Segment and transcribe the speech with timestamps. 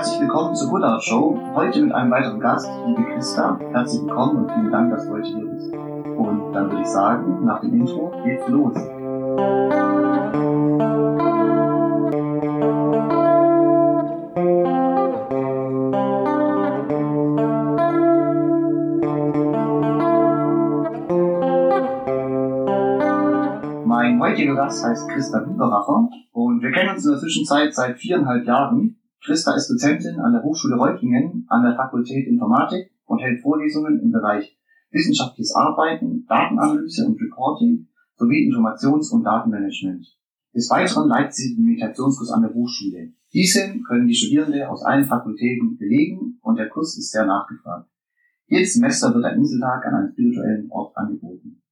[0.00, 1.38] Herzlich willkommen zur Buddha Show.
[1.54, 3.60] Heute mit einem weiteren Gast, liebe Christa.
[3.70, 5.74] Herzlich willkommen und vielen Dank, dass du heute hier bist.
[5.74, 8.74] Und dann würde ich sagen, nach dem Intro geht's los.
[23.84, 28.46] Mein heutiger Gast heißt Christa Bieberacher und wir kennen uns in der Zwischenzeit seit viereinhalb
[28.46, 28.96] Jahren.
[29.22, 34.10] Christa ist Dozentin an der Hochschule Reutlingen an der Fakultät Informatik und hält Vorlesungen im
[34.10, 34.58] Bereich
[34.90, 40.06] wissenschaftliches Arbeiten, Datenanalyse und Reporting sowie Informations- und Datenmanagement.
[40.54, 43.12] Des Weiteren leitet sie den Meditationskurs an der Hochschule.
[43.32, 47.88] Diesen können die Studierende aus allen Fakultäten belegen und der Kurs ist sehr nachgefragt.
[48.46, 51.62] Jedes Semester wird ein Inseltag an einem spirituellen Ort angeboten.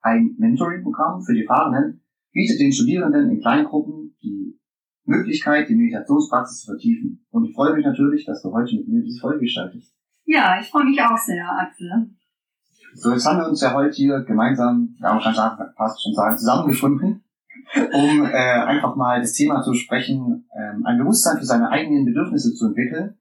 [0.00, 4.55] Ein Mentoring-Programm für die Fahrenden bietet den Studierenden in Kleingruppen die
[5.06, 7.24] Möglichkeit, die Meditationspraxis zu vertiefen.
[7.30, 9.94] Und ich freue mich natürlich, dass du heute mit mir diese Folge gestaltest.
[10.24, 12.10] Ja, ich freue mich auch sehr, Axel.
[12.94, 16.14] So, jetzt haben wir uns ja heute hier gemeinsam, ja, man kann sagen, fast schon
[16.14, 17.24] sagen, zusammengefunden,
[17.92, 22.54] um äh, einfach mal das Thema zu sprechen, ähm, ein Bewusstsein für seine eigenen Bedürfnisse
[22.54, 23.18] zu entwickeln.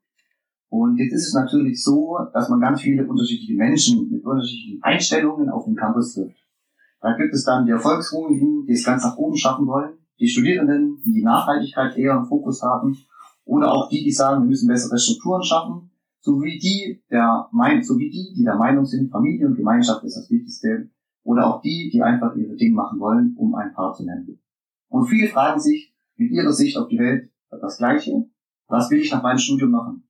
[0.70, 5.50] Und jetzt ist es natürlich so, dass man ganz viele unterschiedliche Menschen mit unterschiedlichen Einstellungen
[5.50, 6.38] auf dem Campus trifft.
[7.02, 11.02] Da gibt es dann die Erfolgshungrigen, die es ganz nach oben schaffen wollen, die Studierenden,
[11.04, 12.98] die Nachhaltigkeit eher im Fokus haben,
[13.44, 18.10] oder auch die, die sagen, wir müssen bessere Strukturen schaffen, sowie die, der Mein sowie
[18.10, 20.90] die, die der Meinung sind, Familie und Gemeinschaft ist das Wichtigste,
[21.24, 24.40] oder auch die, die einfach ihre Dinge machen wollen, um ein Paar zu nennen.
[24.90, 28.26] Und viele fragen sich mit ihrer Sicht auf die Welt das Gleiche.
[28.68, 30.04] Was will ich nach meinem Studium machen?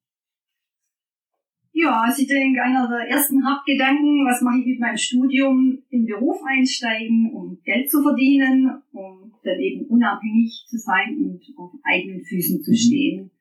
[1.71, 6.05] Ja, also ich denke, einer der ersten Hauptgedanken, was mache ich mit meinem Studium, in
[6.05, 12.23] Beruf einsteigen, um Geld zu verdienen, um dann eben unabhängig zu sein und auf eigenen
[12.23, 13.31] Füßen zu stehen.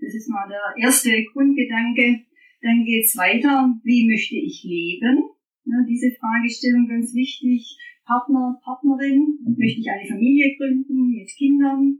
[0.00, 2.24] Das ist mal der erste Grundgedanke.
[2.62, 5.24] Dann geht's weiter, wie möchte ich leben?
[5.64, 7.76] Ja, diese Fragestellung ganz wichtig.
[8.06, 9.56] Partner, Partnerin, Mhm.
[9.58, 11.98] möchte ich eine Familie gründen mit Kindern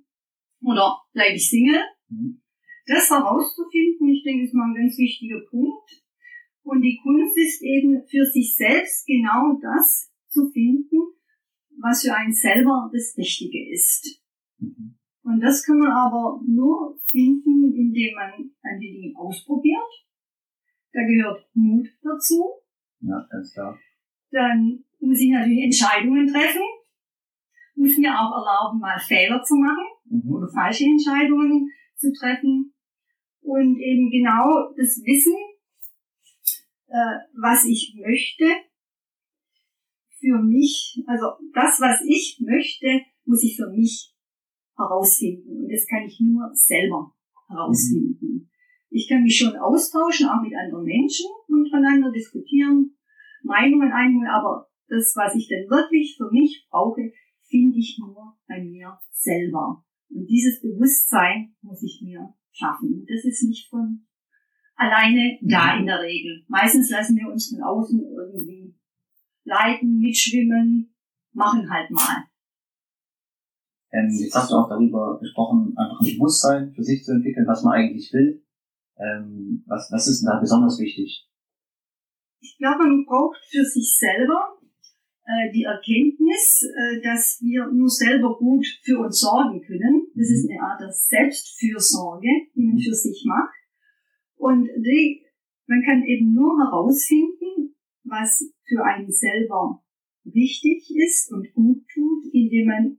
[0.63, 1.83] oder bleibe ich Single?
[2.09, 2.41] Mhm.
[2.87, 6.03] Das herauszufinden, ich denke, ist mal ein ganz wichtiger Punkt.
[6.63, 11.13] Und die Kunst ist eben für sich selbst genau das zu finden,
[11.81, 14.23] was für einen selber das Richtige ist.
[14.59, 14.99] Mhm.
[15.23, 20.07] Und das kann man aber nur finden, indem man an die Dinge ausprobiert.
[20.93, 22.63] Da gehört Mut dazu.
[23.01, 23.79] Ja, ganz klar.
[24.31, 26.63] Dann muss ich natürlich Entscheidungen treffen.
[27.75, 30.33] Muss mir auch erlauben, mal Fehler zu machen Mhm.
[30.33, 32.75] oder falsche Entscheidungen zu treffen.
[33.41, 35.37] Und eben genau das Wissen,
[36.89, 38.45] äh, was ich möchte,
[40.19, 44.15] für mich, also das, was ich möchte, muss ich für mich
[44.77, 45.65] herausfinden.
[45.65, 47.15] Und das kann ich nur selber
[47.49, 48.51] herausfinden.
[48.91, 52.97] Ich kann mich schon austauschen, auch mit anderen Menschen untereinander diskutieren,
[53.43, 57.13] Meinungen einholen, aber das, was ich denn wirklich für mich brauche,
[57.49, 59.85] finde ich nur bei mir selber.
[60.11, 63.05] Und dieses Bewusstsein muss ich mir schaffen.
[63.07, 64.07] Das ist nicht von
[64.75, 66.45] alleine da in der Regel.
[66.49, 68.75] Meistens lassen wir uns von außen irgendwie
[69.49, 70.95] leiten, mitschwimmen,
[71.33, 72.25] machen halt mal.
[73.91, 77.63] Ähm, jetzt hast du auch darüber gesprochen, einfach ein Bewusstsein für sich zu entwickeln, was
[77.65, 78.45] man eigentlich will.
[78.99, 81.27] Ähm, was, was ist denn da besonders wichtig?
[82.41, 84.59] Ich glaube, man braucht für sich selber
[85.25, 90.07] äh, die Erkenntnis, äh, dass wir nur selber gut für uns sorgen können.
[90.15, 93.55] Das ist eine Art der Selbstfürsorge, die man für sich macht.
[94.37, 95.25] Und die,
[95.67, 99.83] man kann eben nur herausfinden, was für einen selber
[100.25, 102.99] wichtig ist und gut tut, indem man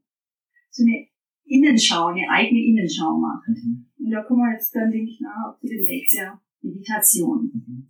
[0.72, 1.08] so eine
[1.46, 3.48] Innenschau, eine eigene Innenschau macht.
[3.48, 7.52] Und da kommen wir jetzt dann, denke ich, nachher zu dem Weg der Meditation.
[7.54, 7.88] Mhm.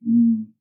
[0.00, 0.54] Mhm.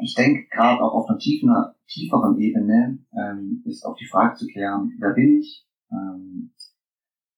[0.00, 1.50] Ich denke, gerade auch auf einer tiefen,
[1.86, 5.66] tieferen Ebene ähm, ist auch die Frage zu klären, wer bin ich?
[5.90, 6.52] Ähm,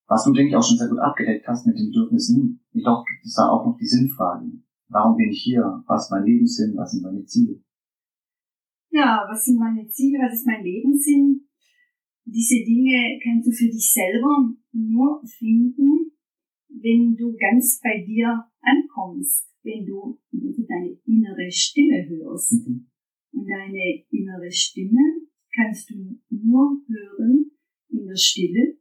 [0.07, 2.61] was du, denke ich, auch schon sehr gut abgedeckt hast mit den Bedürfnissen.
[2.73, 4.67] Jedoch gibt es da auch noch die Sinnfragen.
[4.89, 5.85] Warum bin ich hier?
[5.87, 6.77] Was ist mein Lebenssinn?
[6.77, 7.63] Was sind meine Ziele?
[9.01, 10.19] Ja, was sind meine Ziele?
[10.19, 11.49] Was ist mein Lebenssinn?
[12.27, 16.13] Diese Dinge kannst du für dich selber nur finden,
[16.69, 20.21] wenn du ganz bei dir ankommst, wenn du
[20.69, 22.53] deine innere Stimme hörst.
[22.53, 22.91] Mhm.
[23.33, 25.01] Und deine innere Stimme
[25.55, 27.53] kannst du nur hören
[27.89, 28.77] in der Stille,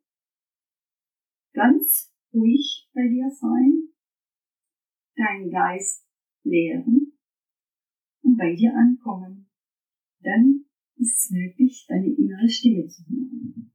[1.54, 3.88] ganz ruhig bei dir sein,
[5.16, 6.06] deinen Geist
[6.44, 7.14] leeren
[8.22, 9.49] und bei dir ankommen.
[10.22, 10.66] Dann
[10.98, 13.72] ist es möglich, deine innere Stimme zu hören.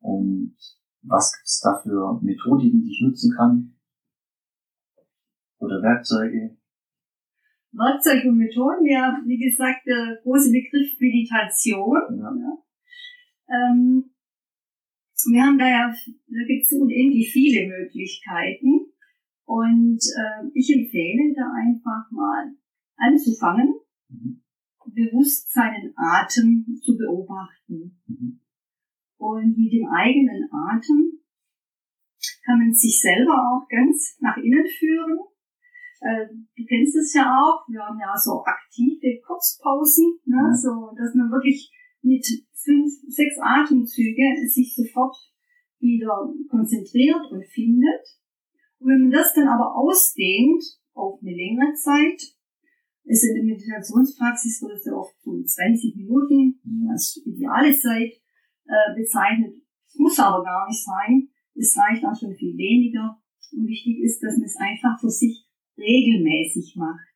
[0.00, 0.56] Und
[1.02, 3.74] was gibt es da für Methodiken, die ich nutzen kann?
[5.62, 6.56] oder Werkzeuge?
[7.72, 11.96] Werkzeuge und Methoden, ja, wie gesagt, der große Begriff Meditation.
[12.18, 12.30] Ja.
[12.36, 12.52] Ja.
[13.48, 14.10] Ähm,
[15.30, 18.92] wir haben da ja, da gibt es unendlich viele Möglichkeiten.
[19.44, 22.52] Und äh, ich empfehle da einfach mal
[22.96, 23.74] anzufangen,
[24.08, 24.41] mhm.
[24.86, 28.00] Bewusst seinen Atem zu beobachten.
[28.06, 28.40] Mhm.
[29.16, 31.20] Und mit dem eigenen Atem
[32.44, 35.18] kann man sich selber auch ganz nach innen führen.
[36.00, 36.26] Äh,
[36.56, 40.50] du kennst es ja auch, wir haben ja so aktive Kurzpausen, ne?
[40.50, 40.54] Ja.
[40.54, 41.70] so dass man wirklich
[42.02, 45.16] mit fünf, sechs Atemzüge sich sofort
[45.78, 48.18] wieder konzentriert und findet.
[48.78, 50.62] Und wenn man das dann aber ausdehnt
[50.94, 52.20] auf eine längere Zeit,
[53.04, 56.60] ist in der Meditationspraxis wird es ja oft so 20 Minuten
[56.90, 58.12] als ideale Zeit
[58.66, 59.54] äh, bezeichnet.
[59.86, 61.28] Es muss aber gar nicht sein.
[61.54, 63.18] Es reicht auch schon viel weniger.
[63.52, 65.46] Und wichtig ist, dass man es einfach für sich
[65.76, 67.12] regelmäßig macht.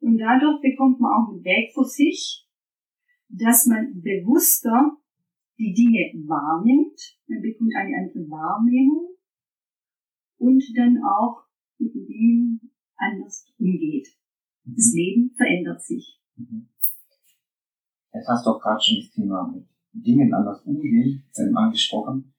[0.00, 2.46] Und dadurch bekommt man auch einen Weg für sich,
[3.28, 4.96] dass man bewusster
[5.58, 7.00] die Dinge wahrnimmt.
[7.28, 9.16] Man bekommt eine andere Wahrnehmung
[10.38, 11.44] und dann auch
[11.78, 14.08] mit den Dingen anders umgeht.
[14.66, 16.20] Das Leben verändert sich.
[16.36, 16.68] Mhm.
[18.12, 22.34] Jetzt hast du auch gerade schon das Thema mit Dingen anders umgehen ähm, angesprochen.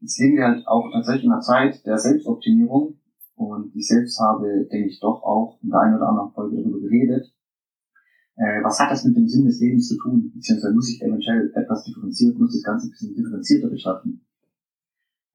[0.00, 2.98] Jetzt leben wir halt auch tatsächlich in einer Zeit der Selbstoptimierung
[3.34, 6.80] und ich selbst habe, denke ich, doch auch in der einen oder anderen Folge darüber
[6.80, 7.32] geredet.
[8.36, 10.30] Äh, was hat das mit dem Sinn des Lebens zu tun?
[10.34, 14.24] Beziehungsweise muss ich eventuell etwas differenziert, muss das Ganze ein bisschen differenzierter betrachten?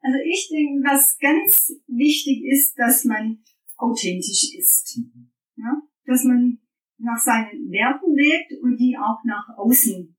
[0.02, 3.40] Also ich denke, was ganz wichtig ist, dass man
[3.78, 4.98] authentisch ist.
[4.98, 5.32] Mhm.
[5.58, 5.82] Ja?
[6.06, 6.60] Dass man
[6.98, 10.16] nach seinen Werten lebt und die auch nach außen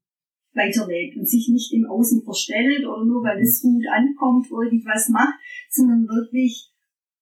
[0.55, 5.35] weiterlebt und sich nicht im Außen verstellt oder nur weil es gut ankommt, irgendwas macht,
[5.71, 6.73] sondern wirklich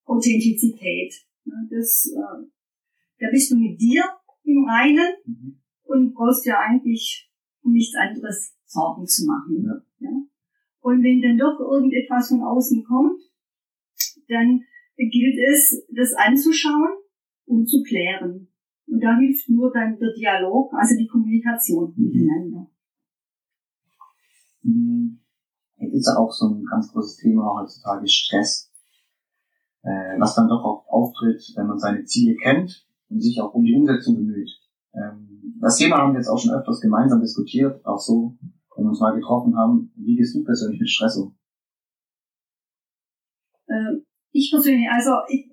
[0.05, 1.15] Authentizität.
[1.71, 2.47] Das, äh,
[3.19, 4.05] da bist du mit dir
[4.45, 5.61] im Reinen mhm.
[5.85, 7.31] und brauchst ja eigentlich
[7.63, 9.65] um nichts anderes Sorgen zu machen.
[9.65, 10.09] Ja.
[10.09, 10.17] ja.
[10.81, 13.21] Und wenn dann doch irgendetwas von außen kommt,
[14.29, 14.65] dann
[14.97, 16.99] gilt es, das anzuschauen
[17.45, 18.52] und zu klären.
[18.87, 22.05] Und da hilft nur dann der Dialog, also die Kommunikation mhm.
[22.05, 22.71] miteinander.
[25.83, 28.71] Jetzt ist ja auch so ein ganz großes Thema heutzutage Stress,
[29.83, 33.65] äh, was dann doch auch auftritt, wenn man seine Ziele kennt und sich auch um
[33.65, 34.51] die Umsetzung bemüht.
[34.95, 38.37] Ähm, das Thema haben wir jetzt auch schon öfters gemeinsam diskutiert, auch so,
[38.77, 39.93] wenn wir uns mal getroffen haben.
[39.97, 41.35] Wie gehst du persönlich mit Stress um?
[43.69, 45.52] Ähm, ich persönlich, also ich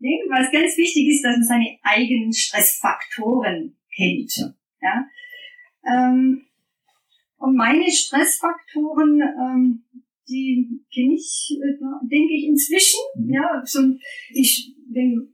[0.00, 4.54] denke, was ganz wichtig ist, dass man seine eigenen Stressfaktoren kennt.
[4.80, 5.06] Ja.
[5.86, 6.46] Ähm,
[7.38, 9.84] und meine Stressfaktoren, ähm,
[10.28, 13.00] die kenne ich, äh, denke ich, inzwischen.
[13.16, 13.32] Mhm.
[13.32, 13.80] Ja, so,
[14.30, 15.28] ich denke,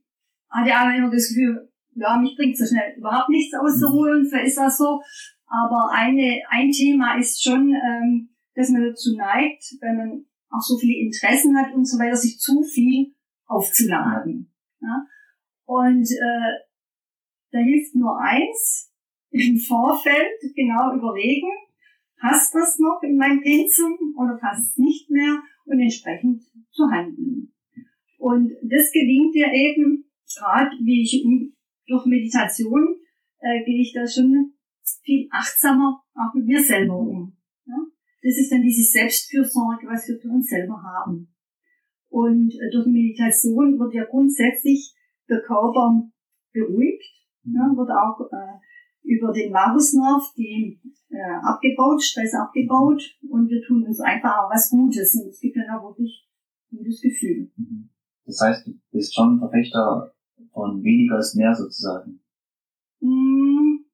[0.51, 4.27] hatte aber immer das Gefühl, ja, mich bringt so schnell überhaupt nichts auszuholen, mhm.
[4.29, 5.01] vielleicht ist das so.
[5.47, 10.77] Aber eine, ein Thema ist schon, ähm, dass man dazu neigt, wenn man auch so
[10.79, 13.15] viele Interessen hat und so weiter, sich zu viel
[13.47, 14.52] aufzuladen.
[14.83, 15.07] Ja?
[15.65, 16.53] Und äh,
[17.53, 18.93] da hilft nur eins,
[19.31, 21.49] im Vorfeld genau überlegen,
[22.21, 27.53] passt das noch in mein Pensum oder passt es nicht mehr und entsprechend zu handeln.
[28.19, 30.05] Und das gelingt dir eben,
[30.37, 31.25] gerade wie ich
[31.87, 32.97] durch Meditation
[33.41, 34.55] äh, gehe ich da schon
[35.03, 37.37] viel achtsamer auch mit mir selber um.
[37.67, 37.77] Ja?
[38.23, 41.32] Das ist dann diese Selbstfürsorge, was wir für uns selber haben.
[42.13, 44.95] Und äh, durch Meditation wird ja grundsätzlich
[45.31, 46.11] der Körper
[46.53, 47.09] beruhigt,
[47.45, 47.73] ja?
[47.75, 48.61] wird auch äh,
[49.03, 50.79] über den Vagusnerv die
[51.09, 55.57] äh, abgebaut, Stress abgebaut und wir tun uns einfach auch was Gutes und es gibt
[55.57, 56.29] dann auch wirklich
[56.71, 57.51] ein gutes Gefühl.
[57.57, 57.89] Mhm.
[58.27, 60.13] Das heißt, du bist schon ein Verfechter
[60.53, 62.21] von weniger ist mehr sozusagen.
[63.01, 63.87] Mm,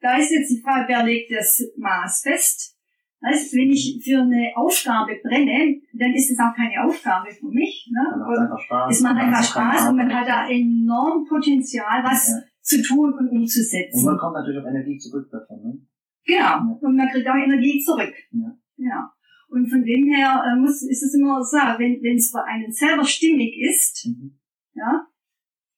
[0.00, 2.76] da ist jetzt die Frage, wer legt das Maß fest?
[3.22, 7.90] Heißt, wenn ich für eine Aufgabe brenne, dann ist es auch keine Aufgabe für mich.
[7.92, 8.00] Ne?
[8.10, 8.96] Dann macht einfach Spaß.
[8.96, 13.28] Es macht einfach Spaß und man hat da enorm Potenzial, was ja zu tun und
[13.28, 13.98] umzusetzen.
[13.98, 15.78] Und man kommt natürlich auch Energie zurück davon, ne?
[16.24, 16.78] Genau.
[16.80, 18.14] Und man kriegt auch Energie zurück.
[18.30, 18.56] Ja.
[18.76, 19.12] ja.
[19.48, 22.70] Und von dem her äh, muss, ist es immer so, wenn, wenn es für einen
[22.70, 24.38] selber stimmig ist, mhm.
[24.74, 25.06] ja,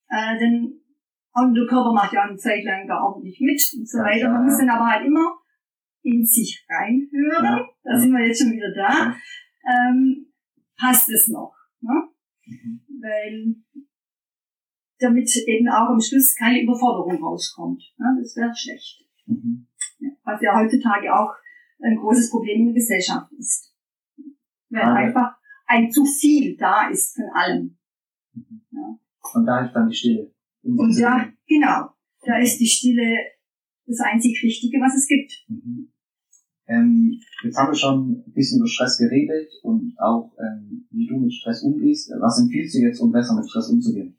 [0.09, 0.75] äh, dann,
[1.35, 4.31] und der Körper macht ja eine Zeit lang gar ordentlich mit und so ja, weiter.
[4.31, 5.39] Man muss dann aber halt immer
[6.03, 7.45] in sich reinhören.
[7.45, 7.69] Ja.
[7.83, 9.17] Da sind wir jetzt schon wieder da.
[9.69, 10.33] Ähm,
[10.77, 11.55] passt es noch?
[11.81, 12.09] Ne?
[12.47, 12.81] Mhm.
[13.01, 13.57] Weil
[14.99, 17.83] damit eben auch am Schluss keine Überforderung rauskommt.
[17.99, 19.05] Ja, das wäre schlecht.
[19.27, 19.67] Mhm.
[19.99, 21.33] Ja, was ja heutzutage auch
[21.81, 23.75] ein großes Problem in der Gesellschaft ist.
[24.71, 27.79] Weil ah, einfach ein zu viel da ist von allem.
[28.71, 28.99] Ja.
[29.35, 30.35] Und da ist dann die Stille.
[30.63, 31.91] Und ja, genau.
[32.23, 33.17] Da ist die Stille
[33.87, 35.45] das einzig Richtige, was es gibt.
[35.49, 35.92] Mhm.
[36.73, 41.19] Ähm, jetzt haben wir schon ein bisschen über Stress geredet und auch, ähm, wie du
[41.19, 42.11] mit Stress umgehst.
[42.21, 44.17] Was empfiehlst du jetzt, um besser mit Stress umzugehen?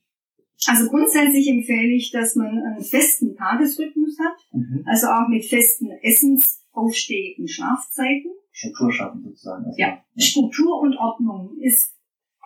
[0.67, 4.83] Also grundsätzlich empfehle ich, dass man einen festen Tagesrhythmus hat, Mhm.
[4.85, 8.31] also auch mit festen Essens-, Aufsteh- und Schlafzeiten.
[8.51, 9.65] Struktur schaffen sozusagen.
[9.65, 9.89] erstmal.
[9.89, 10.03] Ja.
[10.17, 11.95] Struktur und Ordnung ist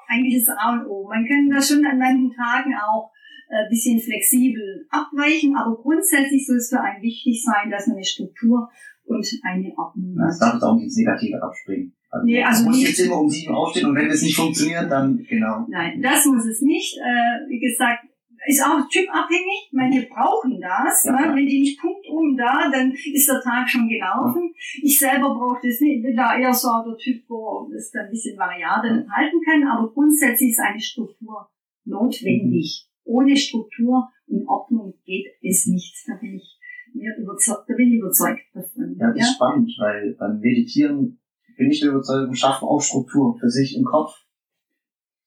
[0.08, 1.08] eigentlich das A und O.
[1.08, 3.12] Man kann da schon an manchen Tagen auch
[3.50, 8.06] ein bisschen flexibel abweichen, aber grundsätzlich soll es für einen wichtig sein, dass man eine
[8.06, 8.70] Struktur
[9.08, 10.42] und eine Ordnung Ja, Es hat.
[10.42, 11.94] darf jetzt auch nicht ins Negative abspringen.
[12.10, 14.36] Also, Nee, also du musst nicht- jetzt immer um sieben aufstehen und wenn das nicht
[14.36, 15.66] funktioniert, dann genau.
[15.70, 16.98] Nein, das muss es nicht.
[16.98, 18.06] Äh, wie gesagt,
[18.48, 19.70] ist auch typabhängig.
[19.74, 21.04] Manche brauchen das.
[21.04, 21.36] Ja, ne?
[21.36, 24.54] Wenn die nicht punktum da, dann ist der Tag schon gelaufen.
[24.82, 26.02] Ich selber brauche das nicht.
[26.04, 29.68] Bin da eher so der Typ, wo das dann ein bisschen variabel halten kann.
[29.68, 31.50] Aber grundsätzlich ist eine Struktur
[31.84, 32.88] notwendig.
[32.88, 33.12] Mhm.
[33.12, 35.94] Ohne Struktur und Ordnung geht es nicht.
[36.08, 36.57] Da bin ich
[36.98, 38.96] mir überzeugt, da bin ich überzeugt davon.
[39.00, 39.24] Ja, das Ja?
[39.26, 41.20] ist spannend, weil beim Meditieren
[41.58, 44.14] bin ich der Überzeugung, schaffen auch Struktur für sich im Kopf.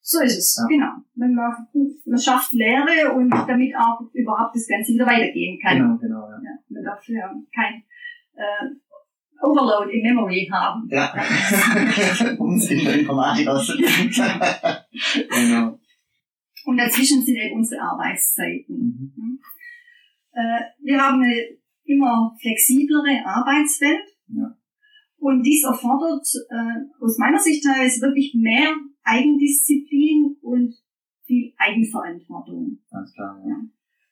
[0.03, 0.67] So ist es, Ja.
[0.67, 0.93] genau.
[1.15, 1.73] Man, macht-
[2.05, 5.77] man schafft Lehre und damit auch überhaupt das Ganze wieder weitergehen kann.
[5.77, 6.37] Genau, genau, ja.
[6.43, 7.83] Ja, man darf ja kein
[8.33, 10.87] äh, Overload in Memory haben.
[10.89, 11.13] Ja.
[12.39, 14.11] um es in der Informatik auszudrücken.
[15.29, 15.79] genau.
[16.65, 19.13] Und dazwischen sind eben unsere Arbeitszeiten.
[19.15, 19.39] Mhm.
[20.33, 21.35] Äh, wir haben eine
[21.91, 24.07] immer flexiblere Arbeitswelt.
[24.27, 24.55] Ja.
[25.17, 30.73] Und dies erfordert äh, aus meiner Sicht teils wirklich mehr Eigendisziplin und
[31.25, 32.79] viel Eigenverantwortung.
[32.89, 33.55] Ganz klar, ja.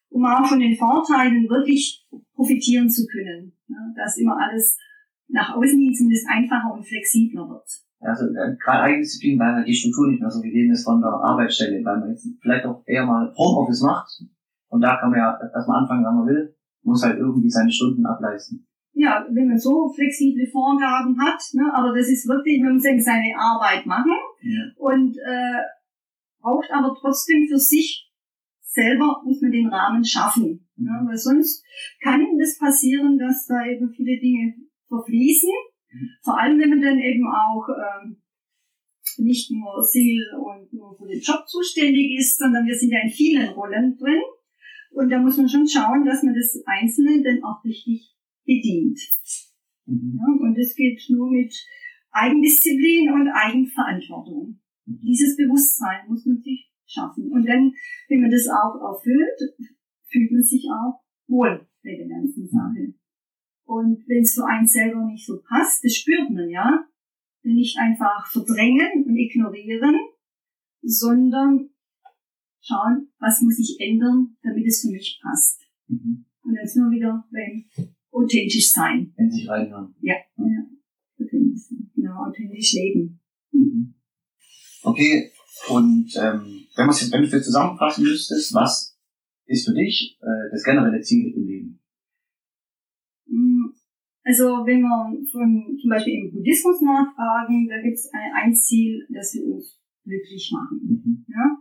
[0.09, 3.53] um auch von den Vorteilen wirklich profitieren zu können.
[3.67, 4.77] Ja, dass immer alles
[5.27, 7.67] nach außen hin zumindest einfacher und flexibler wird.
[8.01, 11.11] Also äh, gerade Eigendisziplin, weil halt die Struktur nicht mehr so gegeben ist von der
[11.11, 14.09] Arbeitsstelle, weil man jetzt vielleicht auch eher mal Homeoffice macht.
[14.69, 18.05] Und da kann man ja erstmal anfangen, wann man will, muss halt irgendwie seine Stunden
[18.05, 18.65] ableisten.
[18.93, 22.99] Ja, wenn man so flexible Vorgaben hat, ne, aber das ist wirklich, man muss eben
[23.01, 24.63] seine Arbeit machen Ja.
[24.77, 25.61] und äh,
[26.41, 28.09] braucht aber trotzdem für sich
[28.61, 30.67] selber, muss man den Rahmen schaffen.
[30.77, 31.63] Ja, weil sonst
[32.01, 34.53] kann es passieren, dass da eben viele Dinge
[34.87, 35.49] verfließen.
[36.23, 38.21] Vor allem, wenn man dann eben auch ähm,
[39.17, 43.09] nicht nur Ziel und nur für den Job zuständig ist, sondern wir sind ja in
[43.09, 44.21] vielen Rollen drin.
[44.91, 48.15] Und da muss man schon schauen, dass man das Einzelne dann auch richtig
[48.45, 48.99] bedient.
[49.85, 50.19] Mhm.
[50.19, 51.53] Ja, und das geht nur mit
[52.11, 54.59] Eigendisziplin und Eigenverantwortung.
[54.85, 54.99] Mhm.
[55.01, 57.31] Dieses Bewusstsein muss man sich schaffen.
[57.31, 57.71] Und dann,
[58.07, 59.39] wenn man das auch erfüllt,
[60.07, 62.93] fühlt man sich auch wohl bei der ganzen Sache.
[63.65, 66.85] Und wenn es für einen selber nicht so passt, das spürt man ja,
[67.43, 69.95] nicht einfach verdrängen und ignorieren,
[70.81, 71.69] sondern
[72.61, 75.61] schauen, was muss ich ändern, damit es für mich passt.
[75.87, 76.25] Mhm.
[76.43, 77.65] Und dann sind wir wieder beim
[78.11, 79.13] authentisch sein.
[79.17, 79.95] In sich reinhören.
[80.01, 80.65] Ja, ja.
[81.19, 81.91] Authentisch sein.
[81.95, 83.19] Genau, authentisch leben.
[83.51, 83.93] Mhm.
[84.83, 85.31] Okay,
[85.69, 88.97] und ähm, wenn, jetzt, wenn du es jetzt zusammenfassen müsstest, was
[89.45, 91.79] ist für dich äh, das generelle Ziel im Leben?
[93.27, 93.73] Mm,
[94.23, 99.05] Also wenn wir von zum Beispiel im Buddhismus nachfragen, da gibt es ein, ein Ziel,
[99.09, 100.79] dass wir uns glücklich machen.
[100.83, 101.25] Mhm.
[101.27, 101.57] Ja?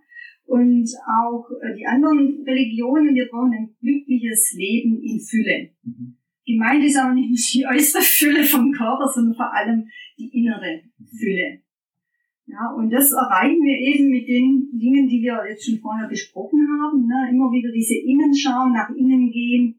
[0.48, 5.70] Und auch äh, die anderen Religionen, wir brauchen ein glückliches Leben in Fülle.
[5.82, 6.16] Mhm.
[6.46, 9.86] Gemeint ist aber nicht nur die äußere Fülle vom Körper, sondern vor allem
[10.18, 10.80] die innere
[11.20, 11.60] Fülle.
[12.46, 16.66] Ja, und das erreichen wir eben mit den Dingen, die wir jetzt schon vorher besprochen
[16.80, 17.06] haben.
[17.06, 17.28] Ne?
[17.30, 19.78] Immer wieder diese Innenschau, nach innen gehen,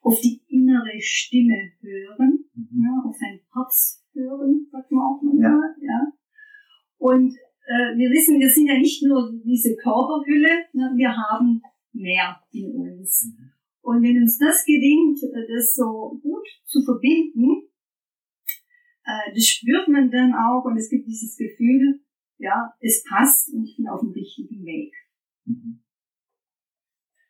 [0.00, 2.84] auf die innere Stimme hören, Mhm.
[2.84, 5.74] ja, auf sein Herz hören, sagt man auch manchmal.
[5.82, 6.12] Ja.
[6.98, 7.34] Und
[7.66, 10.92] äh, wir wissen, wir sind ja nicht nur diese Körperhülle, ne?
[10.96, 13.24] wir haben mehr in uns.
[13.24, 13.52] Mhm.
[13.80, 17.68] Und wenn uns das gelingt, äh, das so gut zu verbinden,
[19.04, 22.00] äh, das spürt man dann auch und es gibt dieses Gefühl,
[22.38, 24.92] ja, es passt und ich bin auf dem richtigen Weg.
[25.46, 25.80] Mhm.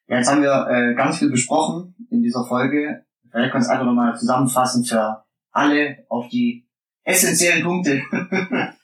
[0.09, 3.07] Ja, jetzt haben wir äh, ganz viel besprochen in dieser Folge.
[3.31, 6.69] Vielleicht kannst du einfach nochmal zusammenfassen für alle auf die
[7.05, 8.03] essentiellen Punkte.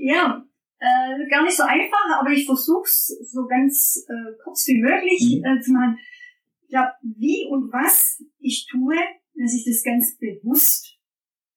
[0.00, 0.44] Ja,
[0.80, 5.44] äh, gar nicht so einfach, aber ich versuch's so ganz äh, kurz wie möglich Mhm.
[5.44, 5.98] äh, zu machen.
[6.62, 8.96] Ich glaube, wie und was ich tue,
[9.34, 10.98] dass ich das ganz bewusst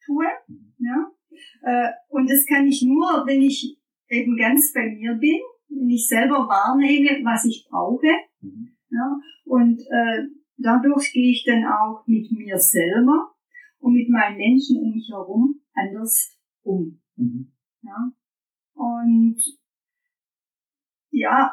[0.06, 0.26] tue.
[0.80, 1.12] Ja?
[1.64, 3.78] Äh, und das kann ich nur, wenn ich
[4.10, 8.08] eben ganz bei mir bin, wenn ich selber wahrnehme, was ich brauche.
[8.42, 8.76] Mhm.
[8.90, 9.20] Ja?
[9.46, 13.34] Und äh, dadurch gehe ich dann auch mit mir selber
[13.80, 17.02] und mit meinen Menschen um mich herum anders um.
[17.16, 17.52] Mhm.
[17.84, 18.12] Ja.
[18.82, 19.38] Und
[21.12, 21.52] ja,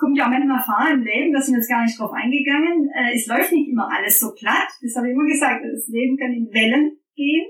[0.00, 2.88] kommt ja auch manchmal vor im Leben, da sind wir jetzt gar nicht drauf eingegangen.
[2.88, 4.72] Äh, es läuft nicht immer alles so glatt.
[4.80, 5.62] Das habe ich immer gesagt.
[5.62, 7.46] Das Leben kann in Wellen gehen.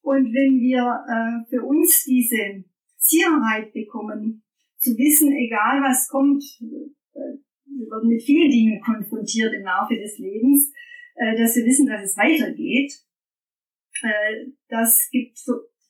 [0.00, 2.64] Und wenn wir äh, für uns diese
[2.96, 4.42] Sicherheit bekommen,
[4.78, 10.18] zu wissen, egal was kommt, äh, wir werden mit vielen Dingen konfrontiert im Laufe des
[10.18, 10.72] Lebens,
[11.14, 12.92] äh, dass wir wissen, dass es weitergeht,
[14.02, 15.38] äh, das gibt,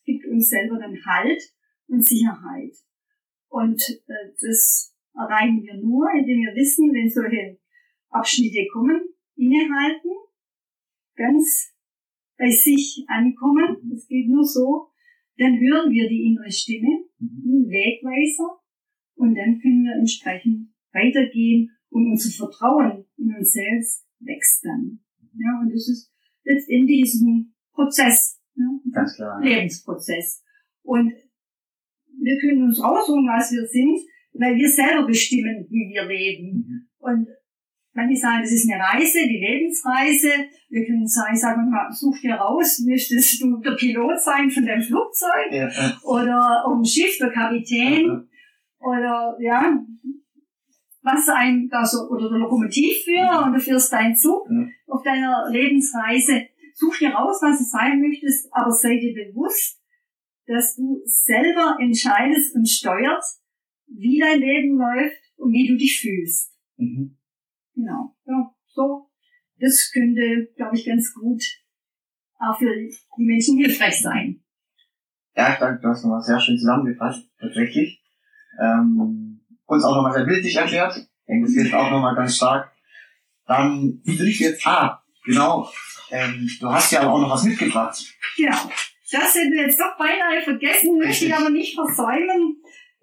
[0.04, 1.40] gibt uns selber dann Halt
[1.88, 2.74] und Sicherheit.
[3.48, 7.58] Und äh, das erreichen wir nur, indem wir wissen, wenn solche
[8.08, 10.10] Abschnitte kommen, innehalten,
[11.16, 11.74] ganz
[12.38, 14.88] bei sich ankommen, das geht nur so,
[15.36, 18.62] dann hören wir die innere Stimme, den Wegweiser,
[19.14, 25.00] und dann können wir entsprechend weitergehen und unser Vertrauen in uns selbst wächst dann.
[25.34, 26.12] Ja, und das ist
[26.44, 29.38] letztendlich ist ein Prozess, ja, Ganz klar.
[29.38, 30.42] ein Lebensprozess.
[30.82, 31.12] Und
[32.22, 33.98] wir können uns raussuchen, was wir sind,
[34.34, 36.48] weil wir selber bestimmen, wie wir leben.
[36.56, 36.88] Mhm.
[36.98, 37.26] Und
[37.92, 40.46] manche sagen, das ist eine Reise, die Lebensreise.
[40.70, 44.82] Wir können sagen, wir mal, such dir raus, möchtest du der Pilot sein von deinem
[44.82, 45.68] Flugzeug Ja,
[46.04, 48.28] oder auf dem Schiff der Kapitän
[48.78, 49.78] oder ja,
[51.02, 54.66] was ein da so oder der Lokomotivführer und du führst deinen Zug Ja.
[54.86, 56.46] auf deiner Lebensreise.
[56.74, 59.81] Such dir raus, was du sein möchtest, aber sei dir bewusst,
[60.46, 63.42] dass du selber entscheidest und steuerst,
[63.86, 66.54] wie dein Leben läuft und wie du dich fühlst.
[66.76, 67.18] mhm.
[67.74, 68.14] Genau.
[68.26, 69.08] Ja, so.
[69.58, 71.42] Das könnte, glaube ich, ganz gut
[72.38, 74.42] auch für die Menschen hilfreich sein.
[75.34, 78.02] Ja, ich danke, du hast nochmal sehr schön zusammengefasst, tatsächlich.
[78.60, 80.96] Ähm, uns auch nochmal sehr bildlich erklärt.
[80.96, 82.72] Ich denke, das hilft auch nochmal ganz stark.
[83.46, 85.70] Dann, wie du dich jetzt, ah, genau,
[86.10, 87.96] ähm, du hast ja auch noch was mitgebracht.
[88.36, 88.70] Genau.
[89.12, 92.56] Das hätten wir jetzt doch beinahe vergessen, möchte ich aber nicht versäumen.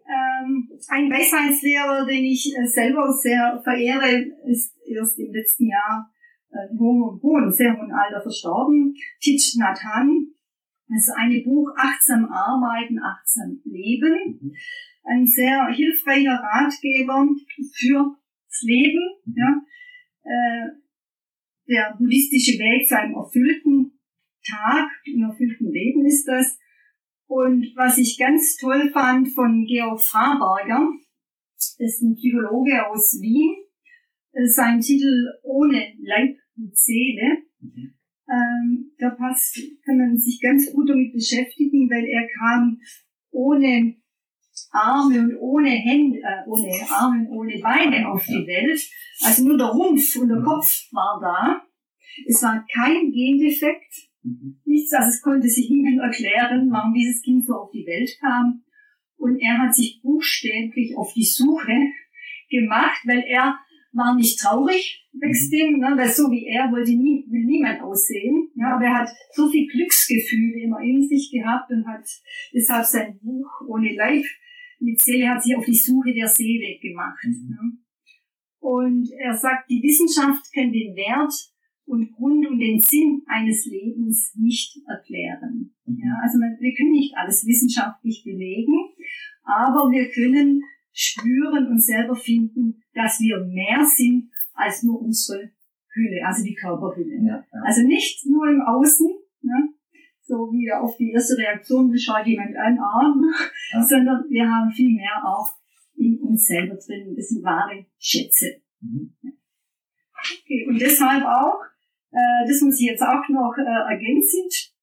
[0.10, 6.12] Ähm, ein Weisheitslehrer, den ich äh, selber sehr verehre, ist erst im letzten Jahr
[6.50, 8.96] äh, im hohen, hohen, sehr hohen Alter verstorben.
[9.22, 10.34] Thich Nhat Hanh.
[10.88, 14.40] Das ist eine Buch Achtsam Arbeiten, Achtsam Leben.
[14.42, 14.56] Mhm.
[15.04, 17.28] Ein sehr hilfreicher Ratgeber
[17.76, 19.10] fürs Leben.
[19.36, 19.62] Ja.
[20.24, 20.70] Äh,
[21.68, 23.99] der buddhistische Weg zu einem erfüllten
[24.50, 26.58] Tag, im erfüllten Leben ist das.
[27.28, 30.90] Und was ich ganz toll fand von Georg Fraberger,
[31.78, 33.56] ist ein Psychologe aus Wien,
[34.34, 37.44] äh, sein Titel Ohne Leib und Seele.
[37.60, 37.94] Mhm.
[38.32, 42.80] Ähm, da passt, kann man sich ganz gut damit beschäftigen, weil er kam
[43.32, 43.96] ohne
[44.72, 48.82] Arme und ohne Hände, äh, ohne Arme und ohne Beine auf die Welt.
[49.24, 51.62] Also nur der Rumpf und der Kopf war da.
[52.28, 54.09] Es war kein Gendefekt, Mhm.
[54.24, 58.64] Nichts, also es konnte sich niemand erklären, warum dieses Kind so auf die Welt kam.
[59.18, 61.76] Und er hat sich buchstäblich auf die Suche
[62.50, 63.60] gemacht, weil er
[63.92, 68.50] war nicht traurig, wächst dem, ne, weil so wie er wollte nie, will niemand aussehen.
[68.56, 72.06] Ja, aber er hat so viel Glücksgefühle immer in sich gehabt und hat
[72.54, 74.24] deshalb sein Buch ohne Leib
[74.80, 77.24] mit Seele hat sich auf die Suche der Seele gemacht.
[77.24, 77.50] Mhm.
[77.50, 77.78] Ne.
[78.60, 81.34] Und er sagt, die Wissenschaft kann den Wert
[81.90, 85.74] und Grund und den Sinn eines Lebens nicht erklären.
[85.86, 85.98] Mhm.
[86.04, 88.94] Ja, also man, wir können nicht alles wissenschaftlich belegen,
[89.44, 90.62] aber wir können
[90.94, 95.52] spüren und selber finden, dass wir mehr sind als nur unsere
[95.94, 97.16] Hülle, also die Körperhülle.
[97.26, 97.62] Ja, ja.
[97.64, 99.08] Also nicht nur im Außen,
[99.42, 99.74] ne,
[100.22, 103.16] so wie auf die erste Reaktion, schaut jemand an, ah,
[103.74, 103.82] Ja.
[103.90, 105.56] sondern wir haben viel mehr auch
[105.96, 107.16] in uns selber drin.
[107.16, 108.62] Das sind wahre Schätze.
[108.82, 109.16] Mhm.
[110.44, 111.60] Okay, und deshalb auch,
[112.12, 114.74] äh, das muss ich jetzt auch noch äh, ergänzend,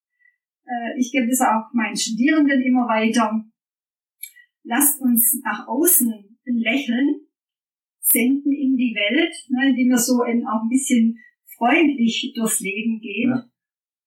[0.66, 3.44] äh, ich gebe das auch meinen Studierenden immer weiter,
[4.64, 6.12] lasst uns nach außen
[6.46, 7.26] ein Lächeln
[8.00, 11.18] senden in die Welt, ne, indem wir so ein, auch ein bisschen
[11.56, 13.30] freundlich durchs Leben gehen.
[13.30, 13.50] Ja.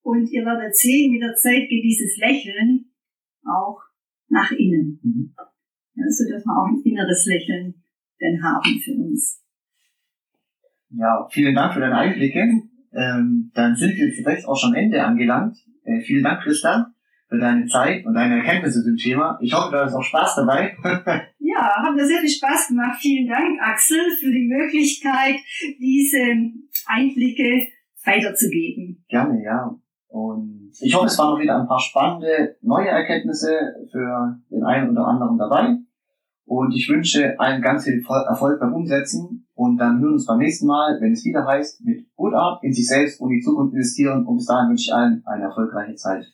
[0.02, 2.92] Und ihr werdet sehen, mit der Zeit geht dieses Lächeln
[3.44, 3.80] auch
[4.30, 5.00] nach innen.
[5.04, 5.36] Mhm.
[5.96, 7.84] Ja, so dass wir auch ein inneres Lächeln
[8.20, 9.44] dann haben für uns.
[10.92, 12.69] Ja, vielen Dank für deine Einblicke.
[12.94, 15.58] Ähm, dann sind wir jetzt direkt auch schon am Ende angelangt.
[15.84, 16.94] Äh, vielen Dank, Christa,
[17.28, 19.38] für deine Zeit und deine Erkenntnisse zum Thema.
[19.42, 20.76] Ich hoffe, da ist auch Spaß dabei.
[21.52, 23.00] Ja, hat mir sehr viel Spaß gemacht.
[23.02, 25.36] Vielen Dank, Axel, für die Möglichkeit,
[25.80, 26.22] diese
[26.86, 27.68] Einblicke
[28.06, 29.04] weiterzugeben.
[29.10, 29.76] Gerne, ja.
[30.08, 33.50] Und ich hoffe, es waren noch wieder ein paar spannende neue Erkenntnisse
[33.92, 35.78] für den einen oder anderen dabei.
[36.50, 39.46] Und ich wünsche allen ganz viel Erfolg beim Umsetzen.
[39.54, 42.64] Und dann hören wir uns beim nächsten Mal, wenn es wieder heißt, mit Good Art
[42.64, 44.26] in sich selbst und die Zukunft investieren.
[44.26, 46.26] Und bis dahin wünsche ich allen eine erfolgreiche Zeit.